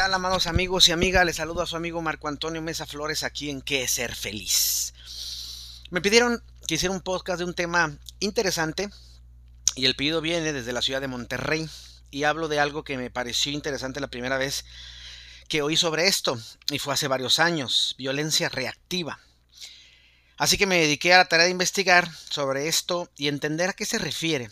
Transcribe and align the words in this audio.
tal, 0.00 0.14
amados 0.14 0.46
amigos 0.46 0.88
y 0.88 0.92
amigas? 0.92 1.26
Les 1.26 1.36
saludo 1.36 1.60
a 1.60 1.66
su 1.66 1.76
amigo 1.76 2.00
Marco 2.00 2.26
Antonio 2.26 2.62
Mesa 2.62 2.86
Flores 2.86 3.22
aquí 3.22 3.50
en 3.50 3.60
¿Qué 3.60 3.86
ser 3.86 4.14
feliz? 4.14 4.94
Me 5.90 6.00
pidieron 6.00 6.42
que 6.66 6.76
hiciera 6.76 6.94
un 6.94 7.02
podcast 7.02 7.38
de 7.40 7.44
un 7.44 7.52
tema 7.52 7.98
interesante 8.18 8.88
y 9.76 9.84
el 9.84 9.96
pedido 9.96 10.22
viene 10.22 10.54
desde 10.54 10.72
la 10.72 10.80
ciudad 10.80 11.02
de 11.02 11.08
Monterrey 11.08 11.68
y 12.10 12.24
hablo 12.24 12.48
de 12.48 12.58
algo 12.58 12.82
que 12.82 12.96
me 12.96 13.10
pareció 13.10 13.52
interesante 13.52 14.00
la 14.00 14.08
primera 14.08 14.38
vez 14.38 14.64
que 15.50 15.60
oí 15.60 15.76
sobre 15.76 16.06
esto 16.06 16.40
y 16.70 16.78
fue 16.78 16.94
hace 16.94 17.06
varios 17.06 17.38
años, 17.38 17.94
violencia 17.98 18.48
reactiva. 18.48 19.20
Así 20.38 20.56
que 20.56 20.66
me 20.66 20.80
dediqué 20.80 21.12
a 21.12 21.18
la 21.18 21.28
tarea 21.28 21.44
de 21.44 21.52
investigar 21.52 22.10
sobre 22.30 22.68
esto 22.68 23.10
y 23.18 23.28
entender 23.28 23.68
a 23.68 23.74
qué 23.74 23.84
se 23.84 23.98
refiere. 23.98 24.48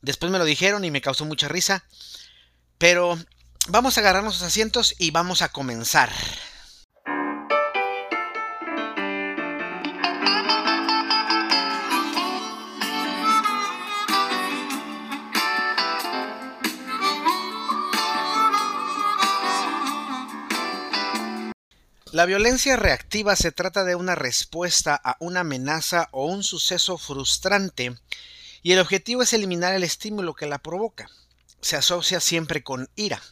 Después 0.00 0.32
me 0.32 0.38
lo 0.38 0.44
dijeron 0.44 0.84
y 0.84 0.90
me 0.90 1.00
causó 1.00 1.26
mucha 1.26 1.46
risa, 1.46 1.84
pero 2.78 3.16
Vamos 3.68 3.96
a 3.96 4.00
agarrar 4.00 4.24
los 4.24 4.42
asientos 4.42 4.96
y 4.98 5.12
vamos 5.12 5.40
a 5.40 5.50
comenzar. 5.50 6.10
La 22.10 22.26
violencia 22.26 22.76
reactiva 22.76 23.36
se 23.36 23.52
trata 23.52 23.84
de 23.84 23.94
una 23.94 24.16
respuesta 24.16 25.00
a 25.02 25.16
una 25.20 25.40
amenaza 25.40 26.08
o 26.10 26.26
un 26.26 26.42
suceso 26.42 26.98
frustrante 26.98 27.96
y 28.60 28.72
el 28.72 28.80
objetivo 28.80 29.22
es 29.22 29.32
eliminar 29.32 29.72
el 29.72 29.84
estímulo 29.84 30.34
que 30.34 30.46
la 30.46 30.58
provoca. 30.58 31.08
Se 31.60 31.76
asocia 31.76 32.18
siempre 32.18 32.64
con 32.64 32.90
ira 32.96 33.22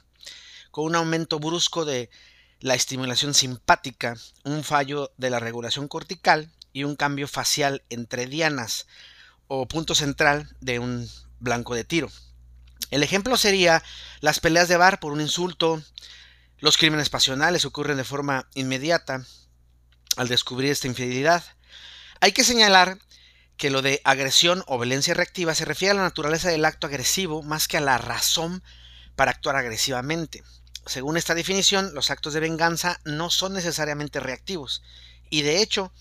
con 0.71 0.85
un 0.85 0.95
aumento 0.97 1.39
brusco 1.39 1.85
de 1.85 2.11
la 2.61 2.75
estimulación 2.75 3.35
simpática, 3.35 4.17
un 4.45 4.65
fallo 4.65 5.13
de 5.17 5.31
la 5.31 5.41
regulación 5.41 5.89
cortical 5.89 6.51
y 6.73 6.85
un 6.85 6.97
cambio 6.97 7.27
facial 7.27 7.83
entre 7.91 8.27
dianas 8.27 8.87
o 9.49 9.67
punto 9.67 9.95
central 9.95 10.55
de 10.61 10.79
un 10.79 11.09
blanco 11.41 11.75
de 11.75 11.85
tiro. 11.85 12.11
El 12.91 13.03
ejemplo 13.03 13.37
sería 13.37 13.83
las 14.21 14.41
peleas 14.41 14.69
de 14.69 14.77
bar 14.77 15.01
por 15.01 15.13
un 15.13 15.21
insulto, 15.21 15.83
los 16.59 16.77
crímenes 16.77 17.09
pasionales 17.09 17.65
ocurren 17.65 17.97
de 17.97 18.05
forma 18.05 18.49
inmediata 18.55 19.25
al 20.17 20.29
descubrir 20.29 20.71
esta 20.71 20.89
infidelidad. 20.89 21.43
Hay 22.21 22.33
que 22.33 22.45
señalar 22.45 22.99
que 23.57 23.71
lo 23.71 23.83
de 23.83 24.01
agresión 24.05 24.63
o 24.67 24.79
violencia 24.79 25.15
reactiva 25.15 25.55
se 25.55 25.65
refiere 25.65 25.93
a 25.93 25.95
la 25.95 26.03
naturaleza 26.03 26.49
del 26.49 26.65
acto 26.65 26.87
agresivo 26.87 27.43
más 27.43 27.69
que 27.69 27.77
a 27.77 27.81
la 27.81 27.99
razón 27.99 28.63
para 29.17 29.31
actuar 29.31 29.57
agresivamente. 29.57 30.43
Según 30.91 31.17
esta 31.17 31.37
definición, 31.37 31.95
los 31.95 32.11
actos 32.11 32.35
de 32.35 32.41
venganza 32.41 32.99
no 33.05 33.31
son 33.31 33.53
necesariamente 33.53 34.19
reactivos, 34.19 34.83
y 35.31 35.43
de 35.43 35.63
hecho 35.63 35.93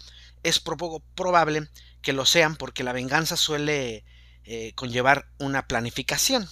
es 0.41 0.59
poco 0.59 1.03
probable 1.13 1.69
que 2.01 2.11
lo 2.11 2.25
sean 2.25 2.55
porque 2.55 2.83
la 2.83 2.91
venganza 2.91 3.37
suele 3.37 4.03
eh, 4.45 4.73
conllevar 4.73 5.27
una 5.37 5.67
planificación. 5.67 6.49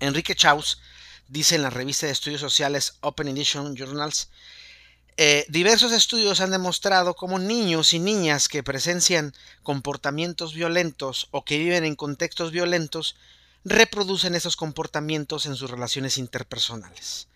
Enrique 0.00 0.34
Chaus 0.34 0.82
dice 1.28 1.54
en 1.54 1.62
la 1.62 1.70
revista 1.70 2.04
de 2.04 2.12
estudios 2.12 2.42
sociales 2.42 2.98
Open 3.00 3.28
Edition 3.28 3.74
Journals, 3.74 4.28
eh, 5.16 5.46
diversos 5.48 5.92
estudios 5.92 6.42
han 6.42 6.50
demostrado 6.50 7.14
cómo 7.14 7.38
niños 7.38 7.94
y 7.94 8.00
niñas 8.00 8.50
que 8.50 8.62
presencian 8.62 9.32
comportamientos 9.62 10.52
violentos 10.52 11.28
o 11.30 11.46
que 11.46 11.56
viven 11.56 11.86
en 11.86 11.96
contextos 11.96 12.52
violentos 12.52 13.16
reproducen 13.64 14.34
esos 14.34 14.56
comportamientos 14.56 15.46
en 15.46 15.56
sus 15.56 15.70
relaciones 15.70 16.18
interpersonales. 16.18 17.28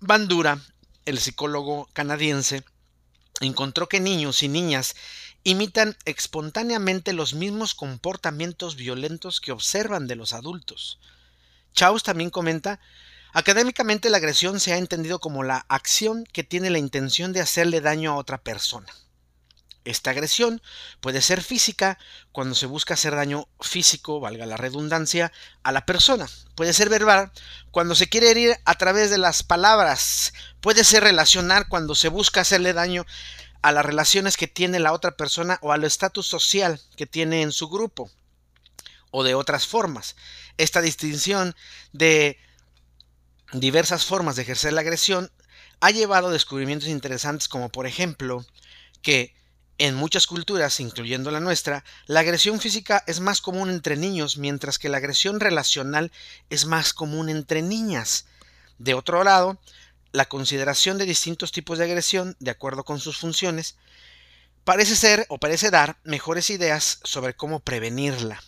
Bandura, 0.00 0.60
el 1.06 1.18
psicólogo 1.18 1.88
canadiense, 1.94 2.62
encontró 3.40 3.88
que 3.88 3.98
niños 3.98 4.42
y 4.42 4.48
niñas 4.48 4.94
imitan 5.42 5.96
espontáneamente 6.04 7.14
los 7.14 7.32
mismos 7.32 7.74
comportamientos 7.74 8.76
violentos 8.76 9.40
que 9.40 9.52
observan 9.52 10.06
de 10.06 10.16
los 10.16 10.34
adultos. 10.34 10.98
Chaus 11.72 12.02
también 12.02 12.28
comenta, 12.28 12.78
académicamente 13.32 14.10
la 14.10 14.18
agresión 14.18 14.60
se 14.60 14.74
ha 14.74 14.76
entendido 14.76 15.18
como 15.18 15.42
la 15.44 15.64
acción 15.68 16.24
que 16.24 16.44
tiene 16.44 16.68
la 16.68 16.78
intención 16.78 17.32
de 17.32 17.40
hacerle 17.40 17.80
daño 17.80 18.12
a 18.12 18.16
otra 18.16 18.36
persona. 18.36 18.92
Esta 19.86 20.10
agresión 20.10 20.60
puede 21.00 21.22
ser 21.22 21.40
física 21.40 21.96
cuando 22.32 22.56
se 22.56 22.66
busca 22.66 22.94
hacer 22.94 23.14
daño 23.14 23.48
físico, 23.60 24.18
valga 24.18 24.44
la 24.44 24.56
redundancia, 24.56 25.32
a 25.62 25.70
la 25.70 25.86
persona. 25.86 26.26
Puede 26.56 26.72
ser 26.72 26.88
verbal 26.88 27.30
cuando 27.70 27.94
se 27.94 28.08
quiere 28.08 28.32
herir 28.32 28.56
a 28.64 28.74
través 28.74 29.10
de 29.10 29.18
las 29.18 29.44
palabras. 29.44 30.32
Puede 30.60 30.82
ser 30.82 31.04
relacional 31.04 31.68
cuando 31.68 31.94
se 31.94 32.08
busca 32.08 32.40
hacerle 32.40 32.72
daño 32.72 33.06
a 33.62 33.70
las 33.70 33.86
relaciones 33.86 34.36
que 34.36 34.48
tiene 34.48 34.80
la 34.80 34.92
otra 34.92 35.16
persona 35.16 35.60
o 35.62 35.70
al 35.70 35.84
estatus 35.84 36.26
social 36.26 36.80
que 36.96 37.06
tiene 37.06 37.42
en 37.42 37.52
su 37.52 37.68
grupo. 37.68 38.10
O 39.12 39.22
de 39.22 39.36
otras 39.36 39.68
formas. 39.68 40.16
Esta 40.56 40.80
distinción 40.80 41.54
de 41.92 42.40
diversas 43.52 44.04
formas 44.04 44.34
de 44.34 44.42
ejercer 44.42 44.72
la 44.72 44.80
agresión 44.80 45.30
ha 45.78 45.92
llevado 45.92 46.26
a 46.26 46.32
descubrimientos 46.32 46.88
interesantes 46.88 47.46
como 47.46 47.68
por 47.68 47.86
ejemplo 47.86 48.44
que 49.00 49.36
en 49.78 49.94
muchas 49.94 50.26
culturas, 50.26 50.80
incluyendo 50.80 51.30
la 51.30 51.40
nuestra, 51.40 51.84
la 52.06 52.20
agresión 52.20 52.60
física 52.60 53.04
es 53.06 53.20
más 53.20 53.40
común 53.40 53.70
entre 53.70 53.96
niños, 53.96 54.38
mientras 54.38 54.78
que 54.78 54.88
la 54.88 54.96
agresión 54.96 55.40
relacional 55.40 56.12
es 56.48 56.64
más 56.64 56.94
común 56.94 57.28
entre 57.28 57.62
niñas. 57.62 58.26
De 58.78 58.94
otro 58.94 59.22
lado, 59.22 59.60
la 60.12 60.26
consideración 60.26 60.96
de 60.98 61.04
distintos 61.04 61.52
tipos 61.52 61.78
de 61.78 61.84
agresión, 61.84 62.36
de 62.40 62.50
acuerdo 62.50 62.84
con 62.84 63.00
sus 63.00 63.18
funciones, 63.18 63.76
parece 64.64 64.96
ser 64.96 65.26
o 65.28 65.38
parece 65.38 65.70
dar 65.70 65.98
mejores 66.04 66.50
ideas 66.50 67.00
sobre 67.04 67.34
cómo 67.34 67.60
prevenirla. 67.60 68.42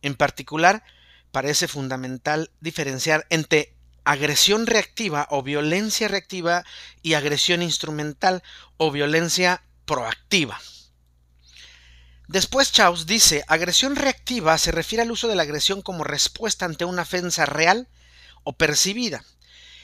En 0.00 0.14
particular, 0.14 0.84
parece 1.32 1.66
fundamental 1.66 2.50
diferenciar 2.60 3.26
entre 3.30 3.74
agresión 4.04 4.66
reactiva 4.66 5.26
o 5.30 5.42
violencia 5.42 6.08
reactiva 6.08 6.64
y 7.02 7.14
agresión 7.14 7.62
instrumental 7.62 8.42
o 8.76 8.90
violencia 8.90 9.62
proactiva. 9.84 10.60
Después 12.28 12.72
Chaus 12.72 13.06
dice, 13.06 13.44
agresión 13.46 13.96
reactiva 13.96 14.56
se 14.56 14.72
refiere 14.72 15.02
al 15.02 15.10
uso 15.10 15.28
de 15.28 15.34
la 15.34 15.42
agresión 15.42 15.82
como 15.82 16.04
respuesta 16.04 16.64
ante 16.64 16.84
una 16.84 17.02
ofensa 17.02 17.44
real 17.44 17.88
o 18.44 18.54
percibida. 18.54 19.24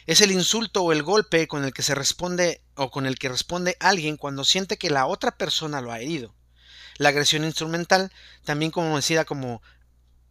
Es 0.06 0.22
el 0.22 0.30
insulto 0.30 0.82
o 0.82 0.92
el 0.92 1.02
golpe 1.02 1.46
con 1.46 1.64
el 1.64 1.74
que 1.74 1.82
se 1.82 1.94
responde 1.94 2.62
o 2.74 2.90
con 2.90 3.04
el 3.04 3.18
que 3.18 3.28
responde 3.28 3.76
alguien 3.80 4.16
cuando 4.16 4.44
siente 4.44 4.78
que 4.78 4.88
la 4.88 5.06
otra 5.06 5.32
persona 5.32 5.82
lo 5.82 5.92
ha 5.92 6.00
herido. 6.00 6.34
La 6.96 7.10
agresión 7.10 7.44
instrumental, 7.44 8.10
también 8.44 8.70
conocida 8.70 9.26
como 9.26 9.60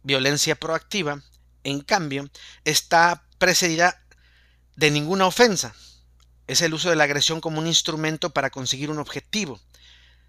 violencia 0.02 0.56
proactiva, 0.56 1.22
en 1.62 1.80
cambio, 1.80 2.28
está 2.64 3.24
precedida 3.38 4.02
de 4.74 4.90
ninguna 4.90 5.26
ofensa, 5.26 5.74
es 6.48 6.62
el 6.62 6.74
uso 6.74 6.90
de 6.90 6.96
la 6.96 7.04
agresión 7.04 7.40
como 7.40 7.60
un 7.60 7.66
instrumento 7.66 8.30
para 8.30 8.50
conseguir 8.50 8.90
un 8.90 8.98
objetivo, 8.98 9.60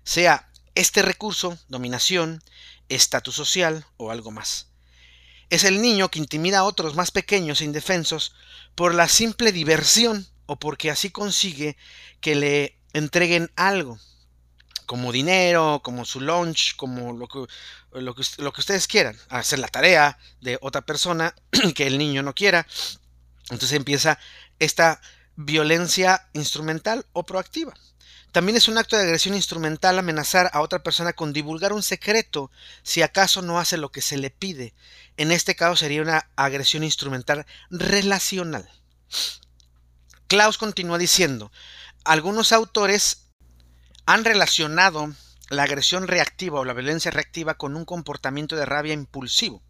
sea 0.03 0.50
este 0.75 1.02
recurso, 1.02 1.57
dominación, 1.69 2.44
estatus 2.90 3.35
social 3.35 3.85
o 3.97 4.12
algo 4.12 4.30
más. 4.30 4.68
Es 5.50 5.63
el 5.63 5.81
niño 5.81 6.09
que 6.09 6.19
intimida 6.19 6.59
a 6.59 6.63
otros 6.63 6.96
más 6.96 7.09
pequeños 7.09 7.62
e 7.62 7.66
indefensos 7.66 8.35
por 8.75 8.94
la 8.94 9.07
simple 9.07 9.52
diversión 9.52 10.28
o 10.46 10.57
porque 10.57 10.91
así 10.91 11.09
consigue 11.09 11.78
que 12.22 12.36
le 12.36 12.78
entreguen 12.94 13.51
algo, 13.56 13.97
como 14.86 15.12
dinero, 15.12 15.81
como 15.84 16.03
su 16.03 16.19
lunch, 16.19 16.75
como 16.75 17.13
lo 17.13 17.28
que, 17.28 17.46
lo 17.94 18.13
que, 18.13 18.24
lo 18.40 18.51
que 18.51 18.62
ustedes 18.62 18.88
quieran, 18.88 19.18
hacer 19.30 19.59
la 19.59 19.68
tarea 19.68 20.18
de 20.41 20.57
otra 20.62 20.81
persona 20.81 21.34
que 21.75 21.88
el 21.88 21.97
niño 21.97 22.24
no 22.24 22.36
quiera. 22.36 22.68
Entonces 23.44 23.74
empieza 23.74 24.19
esta 24.59 25.01
violencia 25.41 26.27
instrumental 26.33 27.06
o 27.13 27.25
proactiva. 27.25 27.74
También 28.33 28.57
es 28.57 28.68
un 28.68 28.77
acto 28.77 28.97
de 28.97 29.03
agresión 29.03 29.36
instrumental 29.36 29.97
amenazar 29.97 30.51
a 30.53 30.59
otra 30.59 30.83
persona 30.83 31.13
con 31.13 31.31
divulgar 31.31 31.71
un 31.71 31.81
secreto 31.81 32.51
si 32.83 33.01
acaso 33.01 33.41
no 33.41 33.57
hace 33.57 33.77
lo 33.77 33.89
que 33.89 34.01
se 34.01 34.18
le 34.18 34.31
pide. 34.31 34.74
En 35.15 35.31
este 35.31 35.56
caso 35.56 35.77
sería 35.77 36.01
una 36.01 36.30
agresión 36.36 36.83
instrumental 36.83 37.45
relacional. 37.69 38.69
Klaus 40.27 40.57
continúa 40.57 40.97
diciendo, 40.97 41.51
algunos 42.03 42.51
autores 42.51 43.27
han 44.06 44.25
relacionado 44.25 45.13
la 45.50 45.63
agresión 45.63 46.07
reactiva 46.07 46.59
o 46.59 46.65
la 46.65 46.74
violencia 46.74 47.12
reactiva 47.12 47.53
con 47.53 47.77
un 47.77 47.86
comportamiento 47.86 48.57
de 48.57 48.65
rabia 48.65 48.94
impulsivo, 48.94 49.63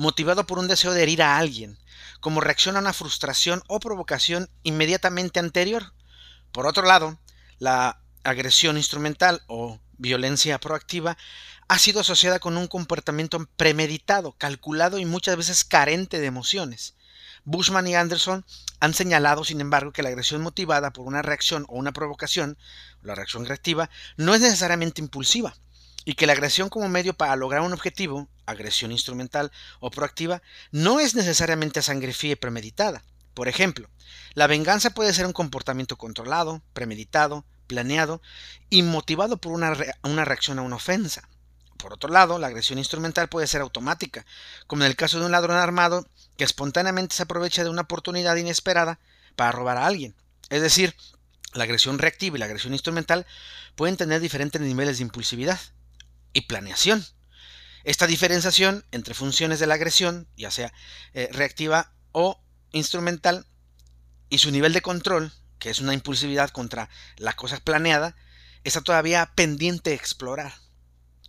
motivado 0.00 0.46
por 0.46 0.58
un 0.58 0.66
deseo 0.66 0.94
de 0.94 1.02
herir 1.02 1.22
a 1.22 1.36
alguien, 1.36 1.78
como 2.20 2.40
reacción 2.40 2.74
a 2.74 2.78
una 2.78 2.94
frustración 2.94 3.62
o 3.68 3.80
provocación 3.80 4.48
inmediatamente 4.62 5.40
anterior. 5.40 5.92
Por 6.52 6.66
otro 6.66 6.86
lado, 6.86 7.18
la 7.58 8.00
agresión 8.24 8.78
instrumental 8.78 9.42
o 9.46 9.78
violencia 9.98 10.58
proactiva 10.58 11.18
ha 11.68 11.78
sido 11.78 12.00
asociada 12.00 12.38
con 12.38 12.56
un 12.56 12.66
comportamiento 12.66 13.46
premeditado, 13.58 14.32
calculado 14.38 14.96
y 14.96 15.04
muchas 15.04 15.36
veces 15.36 15.64
carente 15.64 16.18
de 16.18 16.28
emociones. 16.28 16.94
Bushman 17.44 17.86
y 17.86 17.94
Anderson 17.94 18.46
han 18.80 18.94
señalado, 18.94 19.44
sin 19.44 19.60
embargo, 19.60 19.92
que 19.92 20.02
la 20.02 20.08
agresión 20.08 20.40
motivada 20.40 20.94
por 20.94 21.06
una 21.06 21.20
reacción 21.20 21.66
o 21.68 21.76
una 21.76 21.92
provocación, 21.92 22.56
la 23.02 23.14
reacción 23.14 23.44
reactiva, 23.44 23.90
no 24.16 24.34
es 24.34 24.40
necesariamente 24.40 25.02
impulsiva, 25.02 25.54
y 26.06 26.14
que 26.14 26.26
la 26.26 26.32
agresión 26.32 26.70
como 26.70 26.88
medio 26.88 27.12
para 27.12 27.36
lograr 27.36 27.60
un 27.60 27.74
objetivo, 27.74 28.28
agresión 28.50 28.92
instrumental 28.92 29.50
o 29.80 29.90
proactiva, 29.90 30.42
no 30.70 31.00
es 31.00 31.14
necesariamente 31.14 31.80
a 31.80 31.82
sangre 31.82 32.12
fría 32.12 32.32
y 32.32 32.36
premeditada. 32.36 33.02
Por 33.34 33.48
ejemplo, 33.48 33.88
la 34.34 34.46
venganza 34.46 34.90
puede 34.90 35.12
ser 35.12 35.26
un 35.26 35.32
comportamiento 35.32 35.96
controlado, 35.96 36.62
premeditado, 36.72 37.44
planeado 37.66 38.20
y 38.68 38.82
motivado 38.82 39.36
por 39.36 39.52
una, 39.52 39.76
una 40.02 40.24
reacción 40.24 40.58
a 40.58 40.62
una 40.62 40.76
ofensa. 40.76 41.28
Por 41.78 41.94
otro 41.94 42.10
lado, 42.10 42.38
la 42.38 42.48
agresión 42.48 42.78
instrumental 42.78 43.28
puede 43.28 43.46
ser 43.46 43.62
automática, 43.62 44.26
como 44.66 44.82
en 44.82 44.90
el 44.90 44.96
caso 44.96 45.18
de 45.18 45.26
un 45.26 45.32
ladrón 45.32 45.56
armado 45.56 46.06
que 46.36 46.44
espontáneamente 46.44 47.14
se 47.14 47.22
aprovecha 47.22 47.64
de 47.64 47.70
una 47.70 47.82
oportunidad 47.82 48.36
inesperada 48.36 48.98
para 49.36 49.52
robar 49.52 49.78
a 49.78 49.86
alguien. 49.86 50.14
Es 50.50 50.60
decir, 50.60 50.94
la 51.54 51.64
agresión 51.64 51.98
reactiva 51.98 52.36
y 52.36 52.40
la 52.40 52.46
agresión 52.46 52.72
instrumental 52.72 53.26
pueden 53.76 53.96
tener 53.96 54.20
diferentes 54.20 54.60
niveles 54.60 54.98
de 54.98 55.04
impulsividad 55.04 55.58
y 56.32 56.42
planeación. 56.42 57.04
Esta 57.84 58.06
diferenciación 58.06 58.84
entre 58.92 59.14
funciones 59.14 59.58
de 59.60 59.66
la 59.66 59.74
agresión, 59.74 60.28
ya 60.36 60.50
sea 60.50 60.72
eh, 61.14 61.28
reactiva 61.32 61.92
o 62.12 62.40
instrumental, 62.72 63.46
y 64.28 64.38
su 64.38 64.50
nivel 64.50 64.72
de 64.72 64.82
control, 64.82 65.32
que 65.58 65.70
es 65.70 65.80
una 65.80 65.94
impulsividad 65.94 66.50
contra 66.50 66.88
la 67.16 67.34
cosa 67.34 67.58
planeada, 67.58 68.16
está 68.64 68.80
todavía 68.80 69.32
pendiente 69.34 69.90
de 69.90 69.96
explorar. 69.96 70.54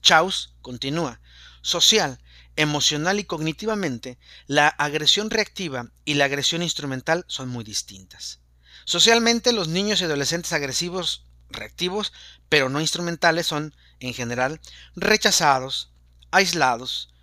Chaus 0.02 0.56
continúa. 0.62 1.20
Social, 1.62 2.20
emocional 2.56 3.20
y 3.20 3.24
cognitivamente, 3.24 4.18
la 4.48 4.68
agresión 4.68 5.30
reactiva 5.30 5.92
y 6.06 6.16
la 6.16 6.26
agresión 6.26 6.62
instrumental 6.62 7.26
son 7.28 7.50
muy 7.50 7.64
distintas. 7.64 8.40
Socialmente, 8.86 9.54
los 9.54 9.68
niños 9.68 10.02
y 10.02 10.06
adolescentes 10.06 10.54
agresivos, 10.54 11.26
reactivos, 11.50 12.14
pero 12.50 12.70
no 12.70 12.82
instrumentales, 12.82 13.48
son, 13.48 13.76
en 14.00 14.14
general, 14.14 14.60
rechazados, 14.96 15.91
aislados, 16.32 17.14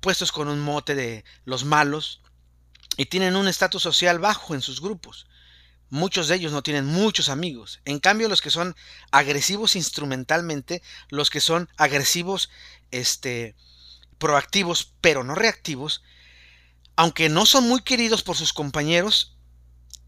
puestos 0.00 0.32
con 0.32 0.48
un 0.48 0.60
mote 0.60 0.94
de 0.94 1.24
los 1.44 1.64
malos, 1.64 2.20
y 2.96 3.06
tienen 3.06 3.36
un 3.36 3.48
estatus 3.48 3.82
social 3.82 4.18
bajo 4.18 4.54
en 4.54 4.60
sus 4.60 4.80
grupos. 4.80 5.26
Muchos 5.90 6.28
de 6.28 6.36
ellos 6.36 6.52
no 6.52 6.62
tienen 6.62 6.86
muchos 6.86 7.28
amigos. 7.28 7.80
En 7.84 7.98
cambio, 7.98 8.28
los 8.28 8.40
que 8.40 8.50
son 8.50 8.74
agresivos 9.10 9.76
instrumentalmente, 9.76 10.82
los 11.08 11.30
que 11.30 11.40
son 11.40 11.68
agresivos, 11.76 12.50
este, 12.90 13.54
proactivos, 14.18 14.92
pero 15.00 15.24
no 15.24 15.34
reactivos, 15.34 16.02
aunque 16.96 17.28
no 17.28 17.46
son 17.46 17.68
muy 17.68 17.82
queridos 17.82 18.22
por 18.22 18.36
sus 18.36 18.52
compañeros, 18.52 19.36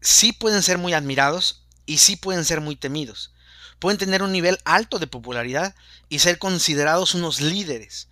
sí 0.01 0.31
pueden 0.31 0.63
ser 0.63 0.77
muy 0.77 0.93
admirados 0.93 1.65
y 1.85 1.97
sí 1.97 2.15
pueden 2.15 2.45
ser 2.45 2.61
muy 2.61 2.75
temidos. 2.75 3.33
Pueden 3.79 3.97
tener 3.97 4.23
un 4.23 4.31
nivel 4.31 4.59
alto 4.65 4.99
de 4.99 5.07
popularidad 5.07 5.75
y 6.09 6.19
ser 6.19 6.39
considerados 6.39 7.13
unos 7.13 7.41
líderes 7.41 8.07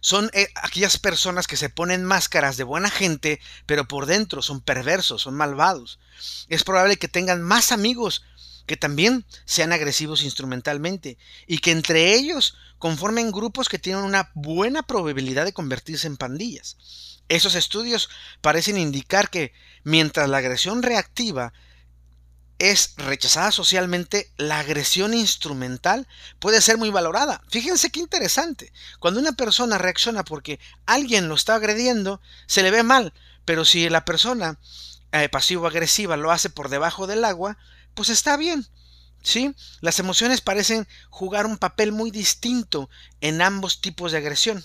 son 0.00 0.30
eh, 0.32 0.48
aquellas 0.54 0.98
personas 0.98 1.46
que 1.46 1.56
se 1.56 1.68
ponen 1.68 2.04
máscaras 2.04 2.56
de 2.56 2.64
buena 2.64 2.90
gente, 2.90 3.40
pero 3.66 3.86
por 3.86 4.06
dentro 4.06 4.42
son 4.42 4.60
perversos, 4.60 5.22
son 5.22 5.34
malvados. 5.34 5.98
Es 6.48 6.64
probable 6.64 6.96
que 6.96 7.08
tengan 7.08 7.42
más 7.42 7.72
amigos 7.72 8.22
que 8.66 8.76
también 8.76 9.24
sean 9.44 9.72
agresivos 9.72 10.22
instrumentalmente 10.22 11.18
y 11.46 11.58
que 11.58 11.72
entre 11.72 12.14
ellos 12.14 12.56
conformen 12.78 13.32
grupos 13.32 13.68
que 13.68 13.78
tienen 13.78 14.04
una 14.04 14.30
buena 14.34 14.82
probabilidad 14.82 15.44
de 15.44 15.52
convertirse 15.52 16.06
en 16.06 16.16
pandillas. 16.16 16.76
Esos 17.28 17.54
estudios 17.54 18.08
parecen 18.40 18.78
indicar 18.78 19.28
que 19.28 19.52
mientras 19.84 20.28
la 20.28 20.38
agresión 20.38 20.82
reactiva 20.82 21.52
es 22.60 22.92
rechazada 22.98 23.52
socialmente, 23.52 24.30
la 24.36 24.58
agresión 24.58 25.14
instrumental 25.14 26.06
puede 26.38 26.60
ser 26.60 26.76
muy 26.76 26.90
valorada. 26.90 27.42
Fíjense 27.48 27.90
qué 27.90 28.00
interesante. 28.00 28.70
Cuando 28.98 29.18
una 29.18 29.32
persona 29.32 29.78
reacciona 29.78 30.24
porque 30.24 30.60
alguien 30.84 31.26
lo 31.28 31.34
está 31.34 31.54
agrediendo, 31.54 32.20
se 32.46 32.62
le 32.62 32.70
ve 32.70 32.82
mal, 32.82 33.14
pero 33.46 33.64
si 33.64 33.88
la 33.88 34.04
persona 34.04 34.58
eh, 35.12 35.30
pasivo-agresiva 35.30 36.18
lo 36.18 36.30
hace 36.30 36.50
por 36.50 36.68
debajo 36.68 37.06
del 37.06 37.24
agua, 37.24 37.56
pues 37.94 38.10
está 38.10 38.36
bien. 38.36 38.66
¿Sí? 39.22 39.54
Las 39.80 39.98
emociones 39.98 40.42
parecen 40.42 40.86
jugar 41.08 41.46
un 41.46 41.56
papel 41.56 41.92
muy 41.92 42.10
distinto 42.10 42.90
en 43.22 43.40
ambos 43.40 43.80
tipos 43.80 44.12
de 44.12 44.18
agresión. 44.18 44.62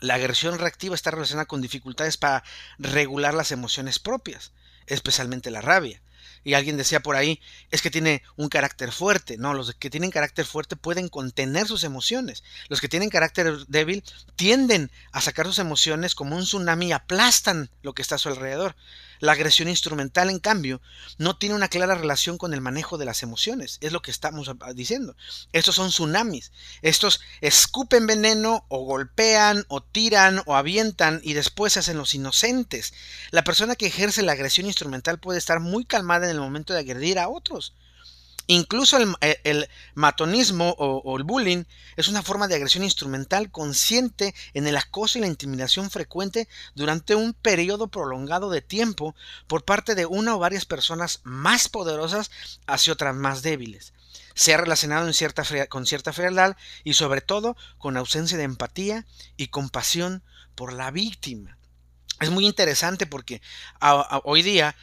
La 0.00 0.14
agresión 0.16 0.58
reactiva 0.58 0.94
está 0.94 1.10
relacionada 1.10 1.46
con 1.46 1.62
dificultades 1.62 2.18
para 2.18 2.44
regular 2.78 3.32
las 3.32 3.52
emociones 3.52 3.98
propias, 3.98 4.52
especialmente 4.86 5.50
la 5.50 5.62
rabia. 5.62 6.01
Y 6.44 6.54
alguien 6.54 6.76
decía 6.76 7.00
por 7.00 7.16
ahí, 7.16 7.40
es 7.70 7.82
que 7.82 7.90
tiene 7.90 8.22
un 8.36 8.48
carácter 8.48 8.92
fuerte. 8.92 9.36
No, 9.38 9.54
los 9.54 9.74
que 9.74 9.90
tienen 9.90 10.10
carácter 10.10 10.44
fuerte 10.44 10.76
pueden 10.76 11.08
contener 11.08 11.66
sus 11.66 11.84
emociones. 11.84 12.42
Los 12.68 12.80
que 12.80 12.88
tienen 12.88 13.10
carácter 13.10 13.66
débil 13.68 14.02
tienden 14.36 14.90
a 15.12 15.20
sacar 15.20 15.46
sus 15.46 15.58
emociones 15.58 16.14
como 16.14 16.36
un 16.36 16.42
tsunami 16.42 16.88
y 16.88 16.92
aplastan 16.92 17.70
lo 17.82 17.94
que 17.94 18.02
está 18.02 18.16
a 18.16 18.18
su 18.18 18.28
alrededor. 18.28 18.74
La 19.22 19.32
agresión 19.32 19.68
instrumental, 19.68 20.30
en 20.30 20.40
cambio, 20.40 20.82
no 21.16 21.36
tiene 21.36 21.54
una 21.54 21.68
clara 21.68 21.94
relación 21.94 22.38
con 22.38 22.52
el 22.54 22.60
manejo 22.60 22.98
de 22.98 23.04
las 23.04 23.22
emociones. 23.22 23.78
Es 23.80 23.92
lo 23.92 24.02
que 24.02 24.10
estamos 24.10 24.50
diciendo. 24.74 25.14
Estos 25.52 25.76
son 25.76 25.90
tsunamis. 25.90 26.50
Estos 26.82 27.20
escupen 27.40 28.08
veneno 28.08 28.66
o 28.66 28.80
golpean 28.84 29.64
o 29.68 29.80
tiran 29.80 30.42
o 30.46 30.56
avientan 30.56 31.20
y 31.22 31.34
después 31.34 31.74
se 31.74 31.78
hacen 31.78 31.98
los 31.98 32.16
inocentes. 32.16 32.94
La 33.30 33.44
persona 33.44 33.76
que 33.76 33.86
ejerce 33.86 34.22
la 34.22 34.32
agresión 34.32 34.66
instrumental 34.66 35.20
puede 35.20 35.38
estar 35.38 35.60
muy 35.60 35.84
calmada 35.84 36.24
en 36.24 36.32
el 36.32 36.40
momento 36.40 36.72
de 36.72 36.80
agredir 36.80 37.20
a 37.20 37.28
otros. 37.28 37.76
Incluso 38.46 38.98
el, 38.98 39.68
matonismo 39.94 40.74
o, 40.78 41.16
el 41.16 41.24
bullying 41.24 41.64
es 41.96 42.08
una 42.08 42.22
forma 42.22 42.48
de 42.48 42.56
agresión 42.56 42.84
instrumental 42.84 43.50
consciente 43.50 44.34
en 44.54 44.66
el 44.66 44.76
acoso 44.76 45.18
y 45.18 45.20
la 45.20 45.28
intimidación 45.28 45.90
frecuente 45.90 46.48
durante 46.74 47.14
un 47.14 47.34
periodo 47.34 47.88
prolongado 47.88 48.50
de 48.50 48.60
tiempo 48.60 49.14
por 49.46 49.64
parte 49.64 49.94
de 49.94 50.06
una 50.06 50.34
o 50.34 50.38
varias 50.38 50.64
personas 50.64 51.20
más 51.22 51.68
poderosas 51.68 52.30
hacia 52.66 52.92
otras 52.92 53.14
más 53.14 53.42
débiles. 53.42 53.92
Se 54.34 54.54
ha 54.54 54.56
relacionado 54.56 55.06
en 55.06 55.14
cierta 55.14 55.44
con 55.68 55.86
cierta 55.86 56.12
frialdad 56.12 56.56
y 56.84 56.94
sobre 56.94 57.20
todo 57.20 57.56
con 57.78 57.96
ausencia 57.96 58.38
de 58.38 58.44
empatía 58.44 59.06
y 59.36 59.48
compasión 59.48 60.22
por 60.54 60.72
la 60.72 60.90
víctima. 60.90 61.58
Es 62.20 62.30
muy 62.30 62.46
interesante 62.46 63.06
porque 63.06 63.42
hoy 64.24 64.42
día 64.42 64.76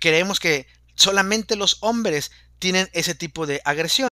creemos 0.00 0.40
que 0.40 0.66
solamente 0.94 1.56
los 1.56 1.78
hombres 1.80 2.30
tienen 2.58 2.88
ese 2.92 3.14
tipo 3.14 3.46
de 3.46 3.60
agresión 3.64 4.08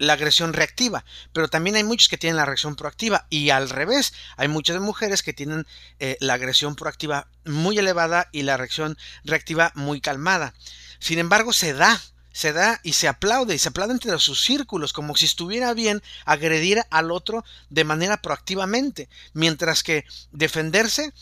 la 0.00 0.14
agresión 0.14 0.54
reactiva, 0.54 1.04
pero 1.34 1.48
también 1.48 1.76
hay 1.76 1.84
muchos 1.84 2.08
que 2.08 2.16
tienen 2.16 2.38
la 2.38 2.46
reacción 2.46 2.74
proactiva 2.74 3.26
y 3.28 3.50
al 3.50 3.68
revés, 3.68 4.14
hay 4.38 4.48
muchas 4.48 4.80
mujeres 4.80 5.22
que 5.22 5.34
tienen 5.34 5.66
eh, 5.98 6.16
la 6.20 6.34
agresión 6.34 6.74
proactiva 6.74 7.28
muy 7.44 7.78
elevada 7.78 8.28
y 8.32 8.42
la 8.42 8.56
reacción 8.56 8.96
reactiva 9.24 9.72
muy 9.74 10.00
calmada. 10.00 10.54
Sin 11.00 11.18
embargo, 11.18 11.52
se 11.52 11.74
da, 11.74 12.00
se 12.32 12.54
da 12.54 12.80
y 12.82 12.94
se 12.94 13.08
aplaude 13.08 13.54
y 13.54 13.58
se 13.58 13.68
aplaude 13.68 13.92
entre 13.92 14.18
sus 14.18 14.40
círculos 14.42 14.94
como 14.94 15.16
si 15.16 15.26
estuviera 15.26 15.74
bien 15.74 16.02
agredir 16.24 16.80
al 16.90 17.10
otro 17.10 17.44
de 17.68 17.84
manera 17.84 18.22
proactivamente, 18.22 19.10
mientras 19.34 19.82
que 19.82 20.06
defenderse 20.32 21.12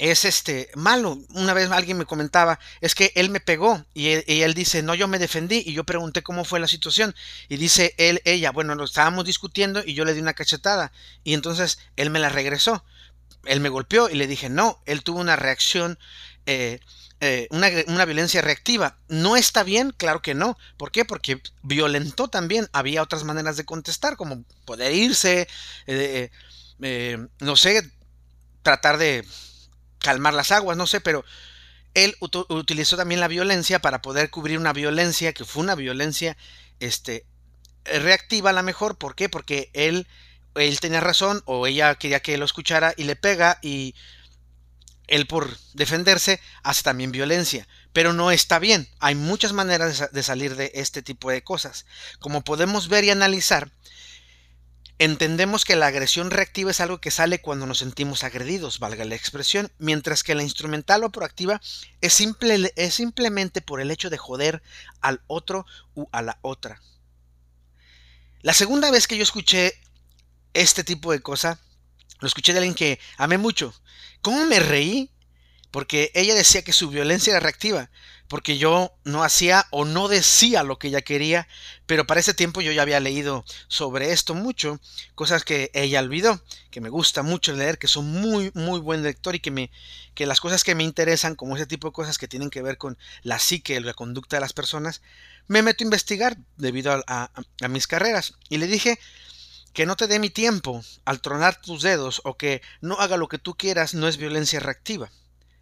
es 0.00 0.24
este 0.24 0.70
malo. 0.74 1.18
Una 1.34 1.52
vez 1.52 1.70
alguien 1.70 1.98
me 1.98 2.06
comentaba, 2.06 2.58
es 2.80 2.94
que 2.94 3.12
él 3.14 3.28
me 3.28 3.38
pegó 3.38 3.84
y 3.92 4.08
él, 4.08 4.54
dice, 4.54 4.82
no, 4.82 4.94
yo 4.94 5.06
me 5.08 5.18
defendí 5.18 5.62
y 5.64 5.74
yo 5.74 5.84
pregunté 5.84 6.22
cómo 6.22 6.44
fue 6.44 6.58
la 6.58 6.66
situación 6.66 7.14
y 7.48 7.58
dice 7.58 7.94
él, 7.98 8.22
ella, 8.24 8.50
bueno, 8.50 8.74
lo 8.74 8.84
estábamos 8.84 9.26
discutiendo 9.26 9.82
y 9.84 9.92
yo 9.92 10.06
le 10.06 10.14
di 10.14 10.20
una 10.20 10.32
cachetada 10.32 10.90
y 11.22 11.34
entonces 11.34 11.78
él 11.96 12.08
me 12.08 12.18
la 12.18 12.30
regresó. 12.30 12.82
Él 13.44 13.60
me 13.60 13.68
golpeó 13.68 14.08
y 14.08 14.14
le 14.14 14.26
dije, 14.26 14.48
no, 14.48 14.82
él 14.86 15.02
tuvo 15.02 15.20
una 15.20 15.36
reacción, 15.36 15.98
eh, 16.46 16.80
eh, 17.20 17.46
una, 17.50 18.04
violencia 18.06 18.40
reactiva. 18.40 18.98
¿No 19.08 19.36
está 19.36 19.64
bien? 19.64 19.92
Claro 19.94 20.22
que 20.22 20.34
no. 20.34 20.56
¿Por 20.78 20.92
qué? 20.92 21.04
Porque 21.04 21.42
violentó 21.62 22.28
también. 22.28 22.68
Había 22.72 23.02
otras 23.02 23.24
maneras 23.24 23.56
de 23.56 23.64
contestar, 23.64 24.16
como 24.16 24.44
poder 24.64 24.94
irse, 24.94 25.48
eh, 25.86 26.30
no 27.38 27.56
sé, 27.56 27.90
tratar 28.62 28.98
de 28.98 29.24
calmar 30.00 30.34
las 30.34 30.50
aguas, 30.50 30.76
no 30.76 30.86
sé, 30.86 31.00
pero 31.00 31.24
él 31.94 32.16
utilizó 32.20 32.96
también 32.96 33.20
la 33.20 33.28
violencia 33.28 33.80
para 33.80 34.02
poder 34.02 34.30
cubrir 34.30 34.58
una 34.58 34.72
violencia 34.72 35.32
que 35.32 35.44
fue 35.44 35.62
una 35.62 35.74
violencia 35.74 36.36
este, 36.78 37.26
reactiva 37.84 38.50
a 38.50 38.52
la 38.54 38.62
mejor. 38.62 38.96
¿Por 38.96 39.14
qué? 39.14 39.28
Porque 39.28 39.70
él, 39.72 40.06
él 40.54 40.80
tenía 40.80 41.00
razón 41.00 41.42
o 41.46 41.66
ella 41.66 41.94
quería 41.96 42.20
que 42.20 42.38
lo 42.38 42.44
escuchara 42.44 42.94
y 42.96 43.04
le 43.04 43.16
pega 43.16 43.58
y 43.62 43.94
él 45.08 45.26
por 45.26 45.56
defenderse 45.74 46.40
hace 46.62 46.82
también 46.82 47.10
violencia. 47.10 47.66
Pero 47.92 48.12
no 48.12 48.30
está 48.30 48.60
bien. 48.60 48.88
Hay 49.00 49.16
muchas 49.16 49.52
maneras 49.52 50.10
de 50.12 50.22
salir 50.22 50.54
de 50.54 50.70
este 50.74 51.02
tipo 51.02 51.30
de 51.30 51.42
cosas. 51.42 51.86
Como 52.20 52.44
podemos 52.44 52.88
ver 52.88 53.02
y 53.02 53.10
analizar, 53.10 53.72
entendemos 55.00 55.64
que 55.64 55.76
la 55.76 55.86
agresión 55.86 56.30
reactiva 56.30 56.70
es 56.70 56.80
algo 56.80 57.00
que 57.00 57.10
sale 57.10 57.40
cuando 57.40 57.66
nos 57.66 57.78
sentimos 57.78 58.22
agredidos, 58.22 58.78
valga 58.78 59.06
la 59.06 59.14
expresión, 59.14 59.72
mientras 59.78 60.22
que 60.22 60.34
la 60.34 60.42
instrumental 60.42 61.02
o 61.04 61.10
proactiva 61.10 61.62
es, 62.02 62.12
simple, 62.12 62.70
es 62.76 62.94
simplemente 62.94 63.62
por 63.62 63.80
el 63.80 63.90
hecho 63.90 64.10
de 64.10 64.18
joder 64.18 64.62
al 65.00 65.22
otro 65.26 65.64
u 65.94 66.06
a 66.12 66.20
la 66.20 66.38
otra. 66.42 66.82
La 68.42 68.52
segunda 68.52 68.90
vez 68.90 69.06
que 69.06 69.16
yo 69.16 69.22
escuché 69.22 69.72
este 70.52 70.84
tipo 70.84 71.12
de 71.12 71.20
cosa, 71.20 71.58
lo 72.20 72.28
escuché 72.28 72.52
de 72.52 72.58
alguien 72.58 72.74
que 72.74 73.00
amé 73.16 73.38
mucho. 73.38 73.72
¿Cómo 74.20 74.44
me 74.44 74.60
reí? 74.60 75.10
Porque 75.70 76.10
ella 76.14 76.34
decía 76.34 76.62
que 76.62 76.72
su 76.72 76.88
violencia 76.90 77.30
era 77.30 77.40
reactiva, 77.40 77.90
porque 78.30 78.58
yo 78.58 78.92
no 79.02 79.24
hacía 79.24 79.66
o 79.70 79.84
no 79.84 80.06
decía 80.06 80.62
lo 80.62 80.78
que 80.78 80.86
ella 80.86 81.02
quería, 81.02 81.48
pero 81.86 82.06
para 82.06 82.20
ese 82.20 82.32
tiempo 82.32 82.60
yo 82.60 82.70
ya 82.70 82.82
había 82.82 83.00
leído 83.00 83.44
sobre 83.66 84.12
esto 84.12 84.34
mucho, 84.34 84.80
cosas 85.16 85.42
que 85.42 85.72
ella 85.74 85.98
olvidó, 85.98 86.40
que 86.70 86.80
me 86.80 86.90
gusta 86.90 87.24
mucho 87.24 87.52
leer, 87.52 87.76
que 87.76 87.88
soy 87.88 88.04
muy, 88.04 88.52
muy 88.54 88.78
buen 88.78 89.02
lector 89.02 89.34
y 89.34 89.40
que, 89.40 89.50
me, 89.50 89.72
que 90.14 90.26
las 90.26 90.40
cosas 90.40 90.62
que 90.62 90.76
me 90.76 90.84
interesan, 90.84 91.34
como 91.34 91.56
ese 91.56 91.66
tipo 91.66 91.88
de 91.88 91.92
cosas 91.92 92.18
que 92.18 92.28
tienen 92.28 92.50
que 92.50 92.62
ver 92.62 92.78
con 92.78 92.96
la 93.22 93.40
psique, 93.40 93.80
la 93.80 93.94
conducta 93.94 94.36
de 94.36 94.42
las 94.42 94.52
personas, 94.52 95.02
me 95.48 95.62
meto 95.62 95.82
a 95.82 95.86
investigar 95.86 96.36
debido 96.56 97.02
a, 97.08 97.30
a 97.60 97.68
mis 97.68 97.88
carreras. 97.88 98.34
Y 98.48 98.58
le 98.58 98.68
dije, 98.68 98.96
que 99.72 99.86
no 99.86 99.96
te 99.96 100.06
dé 100.06 100.20
mi 100.20 100.30
tiempo 100.30 100.82
al 101.04 101.20
tronar 101.20 101.60
tus 101.60 101.82
dedos 101.82 102.20
o 102.24 102.36
que 102.36 102.62
no 102.80 103.00
haga 103.00 103.16
lo 103.16 103.26
que 103.26 103.38
tú 103.38 103.56
quieras 103.56 103.94
no 103.94 104.06
es 104.06 104.18
violencia 104.18 104.60
reactiva 104.60 105.10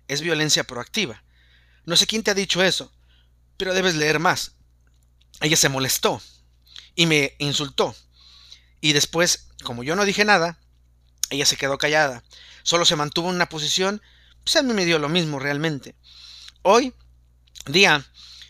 es 0.08 0.20
violencia 0.20 0.64
proactiva. 0.64 1.22
No 1.84 1.96
sé 1.96 2.06
quién 2.06 2.22
te 2.22 2.30
ha 2.30 2.34
dicho 2.34 2.62
eso, 2.62 2.92
pero 3.56 3.74
debes 3.74 3.94
leer 3.94 4.18
más. 4.18 4.52
Ella 5.40 5.56
se 5.56 5.68
molestó 5.68 6.20
y 6.94 7.06
me 7.06 7.36
insultó. 7.38 7.94
Y 8.80 8.92
después, 8.92 9.48
como 9.62 9.84
yo 9.84 9.94
no 9.94 10.04
dije 10.04 10.24
nada, 10.24 10.58
ella 11.30 11.46
se 11.46 11.56
quedó 11.56 11.78
callada. 11.78 12.24
Solo 12.62 12.84
se 12.84 12.96
mantuvo 12.96 13.28
en 13.28 13.36
una 13.36 13.48
posición, 13.48 14.02
pues 14.44 14.56
a 14.56 14.62
mí 14.62 14.72
me 14.72 14.84
dio 14.84 14.98
lo 14.98 15.08
mismo 15.08 15.38
realmente. 15.38 15.94
Hoy 16.62 16.94
día 17.66 18.04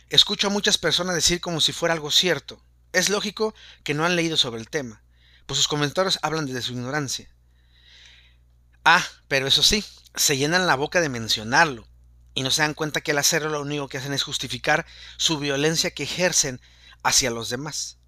escucho 0.08 0.46
a 0.46 0.50
muchas 0.50 0.78
personas 0.78 1.14
decir 1.14 1.40
como 1.40 1.60
si 1.60 1.72
fuera 1.72 1.94
algo 1.94 2.10
cierto. 2.10 2.62
Es 2.92 3.10
lógico 3.10 3.54
que 3.84 3.94
no 3.94 4.06
han 4.06 4.16
leído 4.16 4.36
sobre 4.36 4.60
el 4.60 4.70
tema, 4.70 5.02
pues 5.46 5.58
sus 5.58 5.68
comentarios 5.68 6.18
hablan 6.22 6.46
desde 6.46 6.62
su 6.62 6.72
ignorancia. 6.72 7.28
Ah, 8.84 9.04
pero 9.28 9.46
eso 9.46 9.62
sí, 9.62 9.84
se 10.18 10.36
llenan 10.36 10.66
la 10.66 10.74
boca 10.74 11.00
de 11.00 11.08
mencionarlo 11.08 11.86
y 12.34 12.42
no 12.42 12.50
se 12.50 12.62
dan 12.62 12.74
cuenta 12.74 13.00
que 13.00 13.12
al 13.12 13.18
hacerlo 13.18 13.50
lo 13.50 13.62
único 13.62 13.88
que 13.88 13.98
hacen 13.98 14.12
es 14.12 14.22
justificar 14.22 14.86
su 15.16 15.38
violencia 15.38 15.90
que 15.90 16.02
ejercen 16.04 16.60
hacia 17.02 17.30
los 17.30 17.48
demás. 17.48 17.98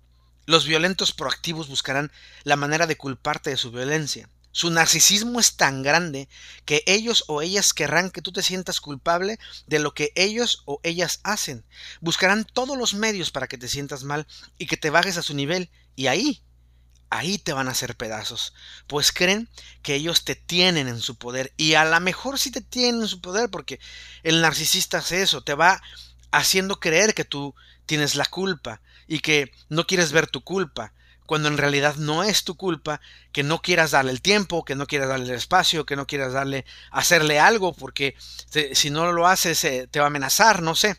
Los 0.47 0.67
violentos 0.67 1.13
proactivos 1.13 1.69
buscarán 1.69 2.11
la 2.45 2.57
manera 2.57 2.87
de 2.87 2.97
culparte 2.97 3.51
de 3.51 3.57
su 3.57 3.71
violencia. 3.71 4.29
Su 4.53 4.71
narcisismo 4.71 5.39
es 5.39 5.57
tan 5.57 5.83
grande 5.83 6.29
que 6.65 6.83
ellos 6.87 7.25
o 7.29 7.41
ellas 7.41 7.73
querrán 7.73 8.11
que 8.11 8.21
tú 8.21 8.33
te 8.33 8.43
sientas 8.43 8.81
culpable 8.81 9.39
de 9.67 9.79
lo 9.79 9.95
que 9.95 10.13
ellos 10.17 10.63
o 10.65 10.81
ellas 10.83 11.21
hacen. 11.23 11.65
Buscarán 12.01 12.45
todos 12.45 12.77
los 12.77 12.95
medios 12.95 13.31
para 13.31 13.47
que 13.47 13.59
te 13.59 13.69
sientas 13.69 14.03
mal 14.03 14.27
y 14.59 14.67
que 14.67 14.77
te 14.77 14.91
bajes 14.91 15.17
a 15.17 15.23
su 15.23 15.35
nivel 15.35 15.71
y 15.95 16.09
ahí 16.09 16.43
ahí 17.11 17.39
te 17.39 17.53
van 17.53 17.69
a 17.69 17.73
hacer 17.73 17.97
pedazos, 17.97 18.55
pues 18.87 19.13
creen 19.13 19.49
que 19.83 19.95
ellos 19.95 20.25
te 20.25 20.37
tienen 20.37 20.89
en 20.89 21.01
su 21.01 21.17
poder 21.17 21.53
y 21.57 21.75
a 21.75 21.85
lo 21.85 22.01
mejor 22.01 22.39
sí 22.39 22.51
te 22.51 22.61
tienen 22.61 23.03
en 23.03 23.09
su 23.09 23.21
poder 23.21 23.51
porque 23.51 23.81
el 24.23 24.41
narcisista 24.41 24.99
hace 24.99 25.23
eso, 25.23 25.43
te 25.43 25.55
va 25.55 25.83
haciendo 26.31 26.79
creer 26.81 27.15
que 27.15 27.25
tú 27.25 27.55
tienes 27.87 28.15
la 28.15 28.25
culpa 28.25 28.81
y 29.09 29.21
que 29.21 29.53
no 29.69 29.87
quieres 29.87 30.13
ver 30.13 30.29
tu 30.29 30.43
culpa, 30.43 30.93
cuando 31.27 31.49
en 31.49 31.59
realidad 31.59 31.97
no 31.97 32.25
es 32.25 32.45
tu 32.45 32.57
culpa, 32.57 33.01
que 33.33 33.43
no 33.43 33.63
quieras 33.63 33.93
darle 33.93 34.13
el 34.13 34.23
tiempo, 34.23 34.65
que 34.65 34.75
no 34.75 34.87
quieras 34.87 35.09
darle 35.09 35.27
el 35.27 35.37
espacio, 35.37 35.87
que 35.87 35.97
no 35.97 36.07
quieras 36.07 36.33
darle 36.33 36.65
hacerle 36.91 37.39
algo 37.39 37.73
porque 37.73 38.17
si 38.73 38.91
no 38.91 39.13
lo 39.13 39.27
haces 39.27 39.63
eh, 39.65 39.89
te 39.89 40.01
va 40.01 40.07
a 40.07 40.09
amenazar, 40.09 40.63
no 40.63 40.75
sé. 40.75 40.97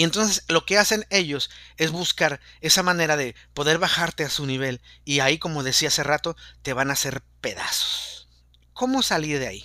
Y 0.00 0.02
entonces 0.02 0.44
lo 0.48 0.64
que 0.64 0.78
hacen 0.78 1.04
ellos 1.10 1.50
es 1.76 1.90
buscar 1.90 2.40
esa 2.62 2.82
manera 2.82 3.18
de 3.18 3.34
poder 3.52 3.76
bajarte 3.76 4.24
a 4.24 4.30
su 4.30 4.46
nivel 4.46 4.80
y 5.04 5.20
ahí, 5.20 5.38
como 5.38 5.62
decía 5.62 5.88
hace 5.88 6.02
rato, 6.02 6.38
te 6.62 6.72
van 6.72 6.88
a 6.88 6.94
hacer 6.94 7.22
pedazos. 7.42 8.26
¿Cómo 8.72 9.02
salir 9.02 9.38
de 9.38 9.48
ahí? 9.48 9.64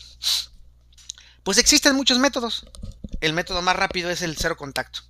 Pues 1.44 1.58
existen 1.58 1.96
muchos 1.96 2.20
métodos. 2.20 2.68
El 3.22 3.32
método 3.32 3.62
más 3.62 3.78
rápido 3.78 4.10
es 4.10 4.22
el 4.22 4.36
cero 4.36 4.58
contacto. 4.58 5.04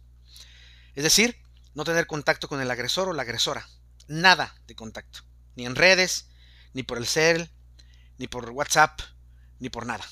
Es 0.94 1.04
decir, 1.04 1.42
no 1.74 1.86
tener 1.86 2.06
contacto 2.06 2.48
con 2.48 2.62
el 2.62 2.70
agresor 2.70 3.10
o 3.10 3.14
la 3.14 3.24
agresora. 3.24 3.68
Nada 4.08 4.56
de 4.68 4.76
contacto. 4.76 5.22
Ni 5.56 5.66
en 5.66 5.76
redes, 5.76 6.28
ni 6.74 6.84
por 6.84 7.00
el 7.00 7.08
cel, 7.08 7.50
ni 8.20 8.28
por 8.28 8.48
WhatsApp, 8.52 9.02
ni 9.58 9.70
por 9.70 9.88
nada. 9.88 10.06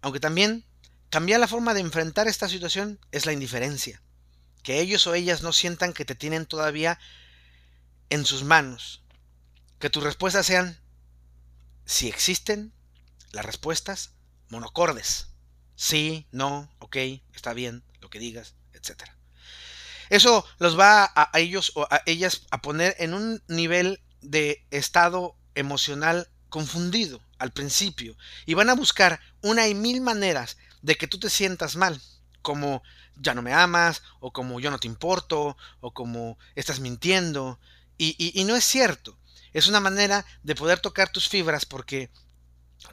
Aunque 0.00 0.18
también 0.18 0.64
cambiar 1.10 1.40
la 1.40 1.46
forma 1.46 1.74
de 1.74 1.80
enfrentar 1.80 2.26
esta 2.26 2.48
situación 2.48 2.98
es 3.12 3.26
la 3.26 3.34
indiferencia 3.34 4.00
que 4.64 4.80
ellos 4.80 5.06
o 5.06 5.14
ellas 5.14 5.42
no 5.42 5.52
sientan 5.52 5.92
que 5.92 6.04
te 6.04 6.16
tienen 6.16 6.46
todavía 6.46 6.98
en 8.10 8.24
sus 8.24 8.42
manos. 8.42 9.04
Que 9.78 9.90
tus 9.90 10.02
respuestas 10.02 10.46
sean, 10.46 10.80
si 11.84 12.08
existen, 12.08 12.72
las 13.30 13.44
respuestas 13.44 14.14
monocordes. 14.48 15.28
Sí, 15.76 16.26
no, 16.32 16.74
ok, 16.78 16.96
está 17.34 17.52
bien, 17.52 17.84
lo 18.00 18.08
que 18.08 18.18
digas, 18.18 18.54
etc. 18.72 19.02
Eso 20.08 20.46
los 20.58 20.78
va 20.78 21.12
a, 21.14 21.30
ellos 21.38 21.72
o 21.74 21.86
a 21.90 22.02
ellas 22.06 22.46
a 22.50 22.62
poner 22.62 22.96
en 22.98 23.12
un 23.12 23.42
nivel 23.48 24.02
de 24.22 24.66
estado 24.70 25.36
emocional 25.54 26.30
confundido 26.48 27.20
al 27.38 27.52
principio 27.52 28.16
y 28.46 28.54
van 28.54 28.70
a 28.70 28.74
buscar 28.74 29.20
una 29.42 29.68
y 29.68 29.74
mil 29.74 30.00
maneras 30.00 30.56
de 30.82 30.94
que 30.94 31.08
tú 31.08 31.18
te 31.18 31.28
sientas 31.28 31.76
mal, 31.76 32.00
como 32.44 32.84
ya 33.16 33.34
no 33.34 33.42
me 33.42 33.52
amas, 33.52 34.02
o 34.20 34.32
como 34.32 34.60
yo 34.60 34.70
no 34.70 34.78
te 34.78 34.86
importo, 34.86 35.56
o 35.80 35.92
como 35.92 36.38
estás 36.54 36.78
mintiendo. 36.78 37.58
Y, 37.98 38.44
no 38.46 38.54
es 38.54 38.64
cierto. 38.64 39.18
Es 39.52 39.66
una 39.66 39.80
manera 39.80 40.24
de 40.44 40.54
poder 40.54 40.78
tocar 40.78 41.10
tus 41.10 41.28
fibras 41.28 41.64
porque 41.66 42.10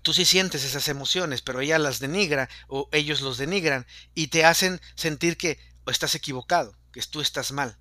tú 0.02 0.14
sí 0.14 0.26
sientes 0.26 0.64
esas 0.64 0.88
emociones, 0.88 1.42
pero 1.44 1.60
ella 1.60 1.78
las 1.78 2.00
denigra 2.00 2.50
o 2.68 2.88
ellos 2.92 3.22
los 3.22 3.38
denigran 3.38 3.86
y 4.16 4.28
te 4.28 4.46
hacen 4.46 4.80
sentir 4.96 5.38
que 5.38 5.60
estás 5.88 6.16
equivocado, 6.16 6.76
que 6.92 7.02
tú 7.02 7.22
estás 7.22 7.52
mal. 7.52 7.78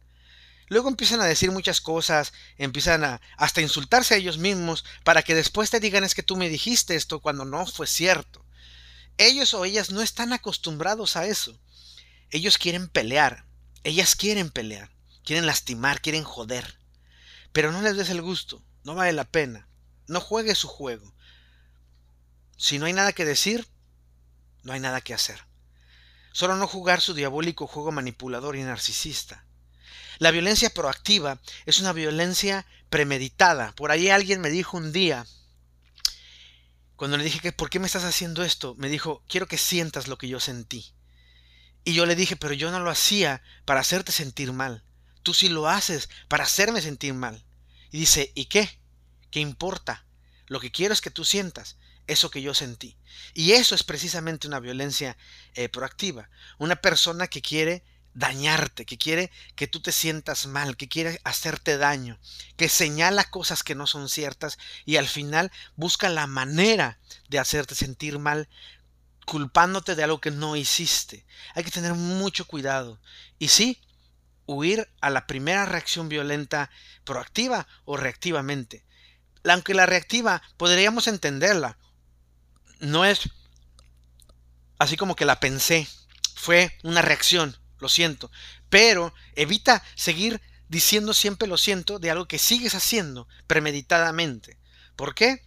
Luego 0.68 0.88
empiezan 0.88 1.20
a 1.20 1.26
decir 1.26 1.50
muchas 1.50 1.80
cosas, 1.80 2.32
empiezan 2.56 3.04
a 3.04 3.20
hasta 3.36 3.60
insultarse 3.60 4.14
a 4.14 4.16
ellos 4.16 4.38
mismos 4.38 4.84
para 5.04 5.22
que 5.22 5.34
después 5.34 5.68
te 5.70 5.80
digan 5.80 6.04
es 6.04 6.14
que 6.14 6.22
tú 6.22 6.36
me 6.36 6.48
dijiste 6.48 6.94
esto 6.94 7.20
cuando 7.20 7.44
no 7.44 7.66
fue 7.66 7.86
cierto. 7.86 8.39
Ellos 9.20 9.52
o 9.52 9.66
ellas 9.66 9.90
no 9.90 10.00
están 10.00 10.32
acostumbrados 10.32 11.14
a 11.14 11.26
eso. 11.26 11.60
Ellos 12.30 12.56
quieren 12.56 12.88
pelear, 12.88 13.44
ellas 13.84 14.16
quieren 14.16 14.48
pelear, 14.48 14.90
quieren 15.26 15.44
lastimar, 15.44 16.00
quieren 16.00 16.24
joder. 16.24 16.78
Pero 17.52 17.70
no 17.70 17.82
les 17.82 17.98
des 17.98 18.08
el 18.08 18.22
gusto, 18.22 18.64
no 18.82 18.94
vale 18.94 19.12
la 19.12 19.24
pena. 19.24 19.68
No 20.06 20.22
juegues 20.22 20.56
su 20.56 20.68
juego. 20.68 21.14
Si 22.56 22.78
no 22.78 22.86
hay 22.86 22.94
nada 22.94 23.12
que 23.12 23.26
decir, 23.26 23.68
no 24.62 24.72
hay 24.72 24.80
nada 24.80 25.02
que 25.02 25.12
hacer. 25.12 25.44
Solo 26.32 26.56
no 26.56 26.66
jugar 26.66 27.02
su 27.02 27.12
diabólico 27.12 27.66
juego 27.66 27.92
manipulador 27.92 28.56
y 28.56 28.62
narcisista. 28.62 29.44
La 30.18 30.30
violencia 30.30 30.70
proactiva 30.70 31.42
es 31.66 31.78
una 31.78 31.92
violencia 31.92 32.64
premeditada. 32.88 33.72
Por 33.72 33.90
ahí 33.90 34.08
alguien 34.08 34.40
me 34.40 34.48
dijo 34.48 34.78
un 34.78 34.92
día, 34.92 35.26
cuando 37.00 37.16
le 37.16 37.24
dije 37.24 37.40
que 37.40 37.52
¿por 37.52 37.70
qué 37.70 37.78
me 37.78 37.86
estás 37.86 38.04
haciendo 38.04 38.44
esto? 38.44 38.74
Me 38.76 38.90
dijo, 38.90 39.24
quiero 39.26 39.48
que 39.48 39.56
sientas 39.56 40.06
lo 40.06 40.18
que 40.18 40.28
yo 40.28 40.38
sentí. 40.38 40.92
Y 41.82 41.94
yo 41.94 42.04
le 42.04 42.14
dije, 42.14 42.36
pero 42.36 42.52
yo 42.52 42.70
no 42.70 42.78
lo 42.78 42.90
hacía 42.90 43.42
para 43.64 43.80
hacerte 43.80 44.12
sentir 44.12 44.52
mal. 44.52 44.84
Tú 45.22 45.32
sí 45.32 45.48
lo 45.48 45.66
haces 45.66 46.10
para 46.28 46.44
hacerme 46.44 46.82
sentir 46.82 47.14
mal. 47.14 47.42
Y 47.90 48.00
dice, 48.00 48.32
¿y 48.34 48.44
qué? 48.44 48.78
¿Qué 49.30 49.40
importa? 49.40 50.04
Lo 50.44 50.60
que 50.60 50.70
quiero 50.70 50.92
es 50.92 51.00
que 51.00 51.10
tú 51.10 51.24
sientas 51.24 51.78
eso 52.06 52.30
que 52.30 52.42
yo 52.42 52.52
sentí. 52.52 52.98
Y 53.32 53.52
eso 53.52 53.74
es 53.74 53.82
precisamente 53.82 54.46
una 54.46 54.60
violencia 54.60 55.16
eh, 55.54 55.70
proactiva. 55.70 56.28
Una 56.58 56.76
persona 56.76 57.28
que 57.28 57.40
quiere 57.40 57.82
dañarte, 58.14 58.84
que 58.84 58.98
quiere 58.98 59.30
que 59.54 59.66
tú 59.66 59.80
te 59.80 59.92
sientas 59.92 60.46
mal, 60.46 60.76
que 60.76 60.88
quiere 60.88 61.20
hacerte 61.24 61.78
daño, 61.78 62.18
que 62.56 62.68
señala 62.68 63.24
cosas 63.24 63.62
que 63.62 63.74
no 63.74 63.86
son 63.86 64.08
ciertas 64.08 64.58
y 64.84 64.96
al 64.96 65.08
final 65.08 65.52
busca 65.76 66.08
la 66.08 66.26
manera 66.26 66.98
de 67.28 67.38
hacerte 67.38 67.74
sentir 67.74 68.18
mal 68.18 68.48
culpándote 69.26 69.94
de 69.94 70.02
algo 70.02 70.20
que 70.20 70.32
no 70.32 70.56
hiciste. 70.56 71.24
Hay 71.54 71.62
que 71.62 71.70
tener 71.70 71.94
mucho 71.94 72.46
cuidado. 72.46 73.00
Y 73.38 73.48
sí, 73.48 73.80
huir 74.46 74.90
a 75.00 75.10
la 75.10 75.26
primera 75.28 75.66
reacción 75.66 76.08
violenta 76.08 76.70
proactiva 77.04 77.68
o 77.84 77.96
reactivamente. 77.96 78.84
Aunque 79.44 79.74
la 79.74 79.86
reactiva 79.86 80.42
podríamos 80.56 81.06
entenderla. 81.06 81.78
No 82.80 83.04
es 83.04 83.30
así 84.78 84.96
como 84.96 85.14
que 85.14 85.24
la 85.24 85.38
pensé. 85.38 85.86
Fue 86.34 86.76
una 86.82 87.02
reacción, 87.02 87.56
lo 87.80 87.88
siento. 87.88 88.30
Pero 88.68 89.14
evita 89.34 89.82
seguir 89.94 90.40
diciendo 90.70 91.12
siempre 91.14 91.48
lo 91.48 91.58
siento 91.58 91.98
de 91.98 92.10
algo 92.10 92.28
que 92.28 92.38
sigues 92.38 92.74
haciendo 92.74 93.26
premeditadamente. 93.46 94.56
¿Por 94.96 95.14
qué? 95.14 95.42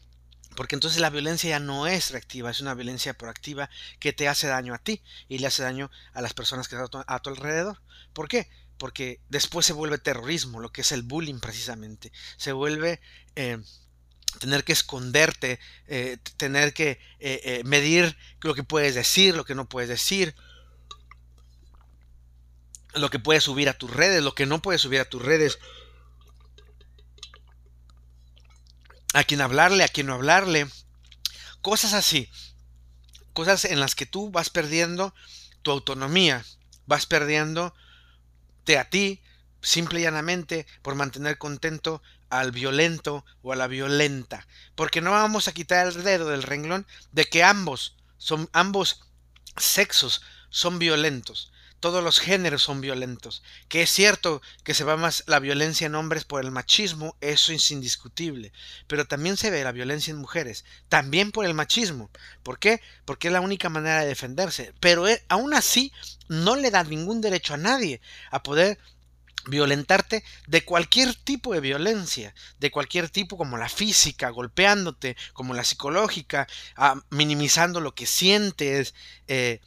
Porque 0.55 0.75
entonces 0.75 0.99
la 0.99 1.09
violencia 1.09 1.49
ya 1.49 1.59
no 1.59 1.87
es 1.87 2.11
reactiva, 2.11 2.51
es 2.51 2.61
una 2.61 2.73
violencia 2.73 3.13
proactiva 3.13 3.69
que 3.99 4.13
te 4.13 4.27
hace 4.27 4.47
daño 4.47 4.73
a 4.73 4.77
ti 4.77 5.01
y 5.27 5.39
le 5.39 5.47
hace 5.47 5.63
daño 5.63 5.89
a 6.13 6.21
las 6.21 6.33
personas 6.33 6.67
que 6.67 6.75
están 6.75 7.03
a 7.07 7.19
tu 7.19 7.29
alrededor. 7.29 7.81
¿Por 8.13 8.27
qué? 8.27 8.49
Porque 8.77 9.21
después 9.29 9.65
se 9.65 9.73
vuelve 9.73 9.97
terrorismo, 9.97 10.59
lo 10.59 10.71
que 10.71 10.81
es 10.81 10.91
el 10.91 11.03
bullying 11.03 11.39
precisamente. 11.39 12.11
Se 12.37 12.51
vuelve 12.51 12.99
eh, 13.35 13.57
tener 14.39 14.63
que 14.63 14.73
esconderte, 14.73 15.59
eh, 15.87 16.17
tener 16.37 16.73
que 16.73 16.99
eh, 17.19 17.61
medir 17.65 18.17
lo 18.41 18.53
que 18.53 18.63
puedes 18.63 18.93
decir, 18.93 19.35
lo 19.35 19.45
que 19.45 19.55
no 19.55 19.69
puedes 19.69 19.89
decir, 19.89 20.35
lo 22.95 23.09
que 23.09 23.19
puedes 23.19 23.43
subir 23.43 23.69
a 23.69 23.77
tus 23.77 23.91
redes, 23.91 24.23
lo 24.23 24.35
que 24.35 24.45
no 24.45 24.61
puedes 24.61 24.81
subir 24.81 24.99
a 24.99 25.09
tus 25.09 25.21
redes. 25.21 25.59
A 29.13 29.23
quién 29.23 29.41
hablarle, 29.41 29.83
a 29.83 29.87
quién 29.87 30.07
no 30.07 30.13
hablarle. 30.13 30.67
Cosas 31.61 31.93
así. 31.93 32.29
Cosas 33.33 33.65
en 33.65 33.79
las 33.79 33.95
que 33.95 34.05
tú 34.05 34.31
vas 34.31 34.49
perdiendo 34.49 35.13
tu 35.61 35.71
autonomía. 35.71 36.45
Vas 36.85 37.05
perdiendo 37.05 37.73
a 38.77 38.83
ti, 38.85 39.21
simple 39.61 39.99
y 39.99 40.03
llanamente, 40.03 40.65
por 40.81 40.95
mantener 40.95 41.37
contento 41.37 42.01
al 42.29 42.51
violento 42.51 43.25
o 43.41 43.53
a 43.53 43.55
la 43.55 43.67
violenta. 43.67 44.47
Porque 44.75 45.01
no 45.01 45.11
vamos 45.11 45.47
a 45.47 45.53
quitar 45.53 45.87
el 45.87 46.03
dedo 46.03 46.29
del 46.29 46.43
renglón 46.43 46.87
de 47.11 47.25
que 47.25 47.43
ambos 47.43 47.95
son 48.17 48.49
ambos 48.53 49.01
sexos 49.57 50.21
son 50.49 50.79
violentos 50.79 51.52
todos 51.83 52.01
los 52.01 52.21
géneros 52.21 52.63
son 52.63 52.79
violentos. 52.79 53.43
Que 53.67 53.81
es 53.81 53.89
cierto 53.89 54.41
que 54.63 54.73
se 54.73 54.85
va 54.85 54.95
más 54.95 55.25
la 55.27 55.39
violencia 55.39 55.85
en 55.85 55.95
hombres 55.95 56.23
por 56.23 56.41
el 56.41 56.49
machismo, 56.49 57.17
eso 57.19 57.51
es 57.51 57.71
indiscutible. 57.71 58.53
Pero 58.87 59.03
también 59.03 59.35
se 59.35 59.49
ve 59.49 59.65
la 59.65 59.73
violencia 59.73 60.11
en 60.11 60.17
mujeres, 60.17 60.63
también 60.87 61.33
por 61.33 61.45
el 61.45 61.53
machismo. 61.53 62.09
¿Por 62.41 62.57
qué? 62.57 62.79
Porque 63.03 63.27
es 63.27 63.33
la 63.33 63.41
única 63.41 63.67
manera 63.67 63.99
de 63.99 64.07
defenderse. 64.07 64.73
Pero 64.79 65.09
eh, 65.09 65.25
aún 65.27 65.53
así 65.53 65.91
no 66.29 66.55
le 66.55 66.71
da 66.71 66.85
ningún 66.85 67.19
derecho 67.19 67.53
a 67.53 67.57
nadie 67.57 67.99
a 68.31 68.41
poder 68.43 68.79
violentarte 69.47 70.23
de 70.47 70.63
cualquier 70.63 71.13
tipo 71.15 71.53
de 71.53 71.59
violencia, 71.59 72.33
de 72.59 72.71
cualquier 72.71 73.09
tipo 73.09 73.35
como 73.35 73.57
la 73.57 73.67
física, 73.67 74.29
golpeándote, 74.29 75.17
como 75.33 75.53
la 75.53 75.65
psicológica, 75.65 76.47
ah, 76.77 77.01
minimizando 77.09 77.81
lo 77.81 77.93
que 77.93 78.05
sientes, 78.05 78.93
eh, 79.27 79.59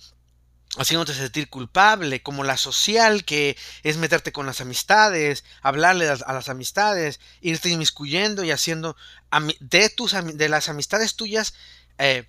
haciéndote 0.76 1.14
sentir 1.14 1.48
culpable, 1.48 2.22
como 2.22 2.44
la 2.44 2.56
social, 2.56 3.24
que 3.24 3.56
es 3.82 3.96
meterte 3.96 4.32
con 4.32 4.46
las 4.46 4.60
amistades, 4.60 5.44
hablarle 5.62 6.08
a, 6.08 6.32
las 6.32 6.48
amistades, 6.48 7.20
irte 7.40 7.68
inmiscuyendo 7.68 8.44
y 8.44 8.50
haciendo 8.50 8.96
de, 9.60 9.88
tus, 9.90 10.14
de 10.34 10.48
las 10.48 10.68
amistades 10.68 11.16
tuyas 11.16 11.54
eh, 11.98 12.26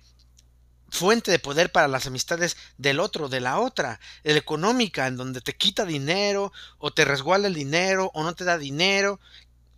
fuente 0.90 1.30
de 1.30 1.38
poder 1.38 1.70
para 1.70 1.88
las 1.88 2.06
amistades 2.06 2.56
del 2.78 3.00
otro, 3.00 3.28
de 3.28 3.40
la 3.40 3.58
otra, 3.58 4.00
la 4.22 4.36
económica, 4.36 5.06
en 5.06 5.16
donde 5.16 5.40
te 5.40 5.54
quita 5.54 5.84
dinero, 5.84 6.52
o 6.78 6.92
te 6.92 7.04
resguarda 7.04 7.48
el 7.48 7.54
dinero, 7.54 8.10
o 8.14 8.22
no 8.22 8.34
te 8.34 8.44
da 8.44 8.58
dinero, 8.58 9.20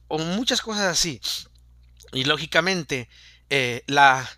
o 0.08 0.18
muchas 0.18 0.60
cosas 0.60 0.84
así. 0.84 1.20
Y 2.12 2.24
lógicamente, 2.24 3.08
eh, 3.48 3.82
la 3.86 4.28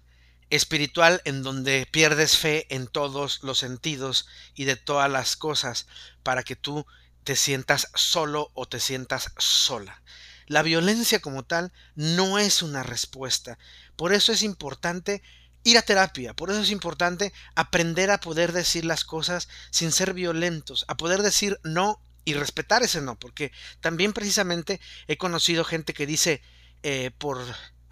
espiritual 0.52 1.22
en 1.24 1.42
donde 1.42 1.88
pierdes 1.90 2.36
fe 2.36 2.66
en 2.68 2.86
todos 2.86 3.42
los 3.42 3.58
sentidos 3.58 4.28
y 4.54 4.64
de 4.64 4.76
todas 4.76 5.10
las 5.10 5.34
cosas 5.34 5.86
para 6.22 6.42
que 6.42 6.56
tú 6.56 6.86
te 7.24 7.36
sientas 7.36 7.88
solo 7.94 8.50
o 8.52 8.68
te 8.68 8.78
sientas 8.78 9.32
sola. 9.38 10.02
La 10.46 10.60
violencia 10.60 11.20
como 11.20 11.42
tal 11.42 11.72
no 11.94 12.38
es 12.38 12.60
una 12.60 12.82
respuesta. 12.82 13.58
Por 13.96 14.12
eso 14.12 14.30
es 14.30 14.42
importante 14.42 15.22
ir 15.64 15.78
a 15.78 15.82
terapia, 15.82 16.34
por 16.34 16.50
eso 16.50 16.60
es 16.60 16.70
importante 16.70 17.32
aprender 17.54 18.10
a 18.10 18.20
poder 18.20 18.52
decir 18.52 18.84
las 18.84 19.04
cosas 19.04 19.48
sin 19.70 19.90
ser 19.90 20.12
violentos, 20.12 20.84
a 20.86 20.98
poder 20.98 21.22
decir 21.22 21.58
no 21.62 22.02
y 22.26 22.34
respetar 22.34 22.82
ese 22.82 23.00
no, 23.00 23.18
porque 23.18 23.52
también 23.80 24.12
precisamente 24.12 24.80
he 25.06 25.16
conocido 25.16 25.64
gente 25.64 25.94
que 25.94 26.06
dice 26.06 26.42
eh, 26.82 27.10
por 27.16 27.38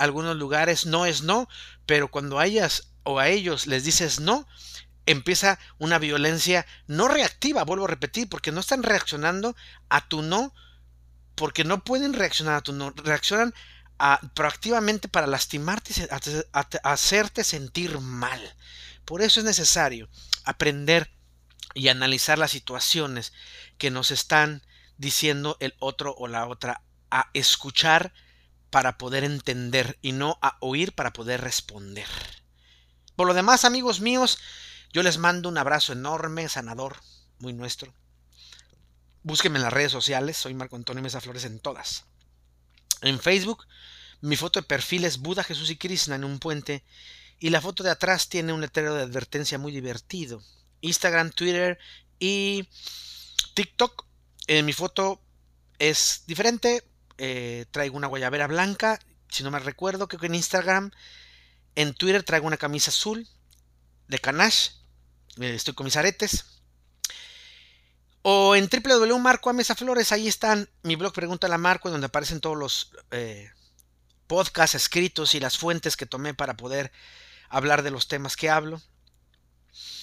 algunos 0.01 0.37
lugares 0.37 0.87
no 0.87 1.05
es 1.05 1.23
no, 1.23 1.49
pero 1.85 2.11
cuando 2.11 2.39
a 2.39 2.47
ellas 2.47 2.95
o 3.03 3.19
a 3.19 3.29
ellos 3.29 3.67
les 3.67 3.85
dices 3.85 4.19
no, 4.19 4.49
empieza 5.05 5.59
una 5.79 5.99
violencia 5.99 6.67
no 6.87 7.07
reactiva, 7.07 7.65
vuelvo 7.65 7.85
a 7.85 7.89
repetir, 7.89 8.29
porque 8.29 8.51
no 8.51 8.61
están 8.61 8.83
reaccionando 8.83 9.55
a 9.91 10.09
tu 10.09 10.23
no, 10.23 10.55
porque 11.35 11.65
no 11.65 11.85
pueden 11.85 12.15
reaccionar 12.15 12.55
a 12.55 12.61
tu 12.63 12.73
no, 12.73 12.91
reaccionan 12.91 13.55
proactivamente 14.33 15.09
para 15.09 15.27
lastimarte 15.27 15.93
y 15.93 16.07
hacerte 16.83 17.45
sentir 17.45 18.01
mal. 18.01 18.41
Por 19.05 19.21
eso 19.21 19.41
es 19.41 19.47
necesario 19.47 20.09
aprender 20.45 21.11
y 21.75 21.89
analizar 21.89 22.39
las 22.39 22.53
situaciones 22.53 23.35
que 23.77 23.91
nos 23.91 24.11
están 24.11 24.63
diciendo 24.97 25.59
el 25.61 25.75
otro 25.79 26.15
o 26.17 26.27
la 26.27 26.47
otra, 26.47 26.83
a 27.11 27.29
escuchar 27.35 28.15
para 28.71 28.99
poder 28.99 29.25
entender 29.25 29.99
y 30.01 30.13
no 30.13 30.39
a 30.41 30.57
oír 30.61 30.93
para 30.93 31.13
poder 31.13 31.41
responder. 31.41 32.07
Por 33.17 33.27
lo 33.27 33.35
demás, 33.35 33.65
amigos 33.65 34.01
míos, 34.01 34.39
yo 34.93 35.03
les 35.03 35.19
mando 35.19 35.49
un 35.49 35.59
abrazo 35.59 35.93
enorme, 35.93 36.49
sanador, 36.49 36.97
muy 37.39 37.53
nuestro. 37.53 37.93
Búsquenme 39.23 39.59
en 39.59 39.65
las 39.65 39.73
redes 39.73 39.93
sociales, 39.93 40.37
soy 40.37 40.55
Marco 40.55 40.77
Antonio 40.77 41.03
Mesa 41.03 41.21
Flores 41.21 41.45
en 41.45 41.59
todas. 41.59 42.05
En 43.03 43.21
Facebook, 43.21 43.67
mi 44.21 44.37
foto 44.37 44.61
de 44.61 44.67
perfil 44.67 45.05
es 45.05 45.19
Buda, 45.19 45.45
Jesús 45.45 45.71
y 45.71 45.77
Krishna 45.77 46.15
en 46.15 46.25
un 46.25 46.39
puente 46.39 46.85
y 47.39 47.51
la 47.51 47.61
foto 47.61 47.83
de 47.83 47.91
atrás 47.91 48.29
tiene 48.29 48.53
un 48.53 48.61
letrero 48.61 48.95
de 48.95 49.03
advertencia 49.03 49.59
muy 49.59 49.73
divertido. 49.73 50.43
Instagram, 50.83 51.31
Twitter 51.31 51.79
y 52.19 52.69
TikTok. 53.55 54.07
En 54.47 54.67
mi 54.67 54.73
foto 54.73 55.23
es 55.79 56.25
diferente, 56.27 56.85
eh, 57.23 57.67
traigo 57.71 57.99
una 57.99 58.07
guayabera 58.07 58.47
blanca, 58.47 58.99
si 59.29 59.43
no 59.43 59.51
me 59.51 59.59
recuerdo, 59.59 60.09
que 60.09 60.17
en 60.25 60.35
Instagram, 60.35 60.91
en 61.75 61.93
Twitter 61.93 62.23
traigo 62.23 62.47
una 62.47 62.57
camisa 62.57 62.91
azul 62.91 63.29
de 64.09 64.19
Canash, 64.19 64.71
eh, 65.39 65.55
estoy 65.55 65.75
con 65.75 65.85
mis 65.85 65.97
aretes. 65.97 66.47
O 68.23 68.57
en 68.57 68.69
www.marco 68.69 69.53
Flores, 69.77 70.13
ahí 70.13 70.29
están 70.29 70.71
mi 70.83 70.97
blog 70.97 71.13
Pregunta 71.13 71.47
a 71.53 71.59
Marco, 71.59 71.91
donde 71.91 72.07
aparecen 72.07 72.41
todos 72.41 72.57
los 72.57 72.93
eh, 73.11 73.51
podcasts 74.27 74.75
escritos 74.75 75.35
y 75.35 75.41
las 75.41 75.59
fuentes 75.59 75.99
que 75.99 76.07
tomé 76.07 76.33
para 76.33 76.57
poder 76.57 76.91
hablar 77.51 77.83
de 77.83 77.91
los 77.91 78.09
temas 78.09 78.37
que 78.37 78.49
hablo. 78.49 78.81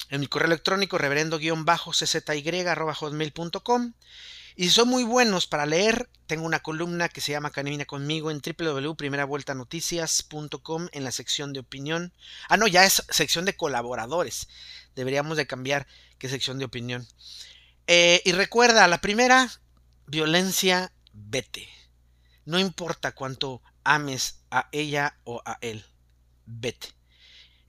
En 0.09 0.19
mi 0.19 0.27
correo 0.27 0.47
electrónico 0.47 0.99
reverendo-czy.com 0.99 3.93
y 4.59 4.71
son 4.71 4.89
muy 4.89 5.03
buenos 5.03 5.45
para 5.45 5.67
leer, 5.67 6.09
tengo 6.25 6.43
una 6.43 6.63
columna 6.63 7.09
que 7.09 7.21
se 7.21 7.31
llama 7.31 7.51
Camina 7.51 7.85
conmigo 7.85 8.31
en 8.31 8.41
www.primeravueltanoticias.com 8.41 10.87
en 10.91 11.03
la 11.03 11.11
sección 11.11 11.53
de 11.53 11.59
opinión. 11.59 12.11
Ah, 12.49 12.57
no, 12.57 12.65
ya 12.65 12.83
es 12.83 13.03
sección 13.11 13.45
de 13.45 13.55
colaboradores. 13.55 14.47
Deberíamos 14.95 15.37
de 15.37 15.45
cambiar 15.45 15.85
qué 16.17 16.27
sección 16.27 16.57
de 16.57 16.65
opinión. 16.65 17.07
Eh, 17.85 18.23
y 18.25 18.31
recuerda, 18.31 18.87
la 18.87 18.99
primera, 18.99 19.47
violencia, 20.07 20.91
vete. 21.13 21.69
No 22.43 22.57
importa 22.57 23.13
cuánto 23.13 23.61
ames 23.83 24.39
a 24.49 24.69
ella 24.71 25.19
o 25.23 25.43
a 25.45 25.59
él, 25.61 25.85
vete. 26.47 26.95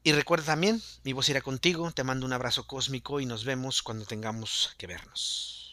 Y 0.05 0.13
recuerda 0.13 0.47
también, 0.47 0.83
mi 1.05 1.13
voz 1.13 1.29
irá 1.29 1.43
contigo, 1.43 1.93
te 1.93 2.03
mando 2.03 2.25
un 2.25 2.33
abrazo 2.33 2.67
cósmico 2.67 3.21
y 3.21 3.27
nos 3.27 3.45
vemos 3.45 3.83
cuando 3.83 4.07
tengamos 4.07 4.75
que 4.79 4.87
vernos. 4.87 5.68